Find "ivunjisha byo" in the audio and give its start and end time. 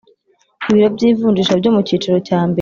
1.09-1.69